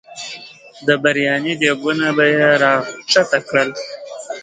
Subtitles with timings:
[0.87, 3.69] د برياني دیګونه به یې راښکته کړل.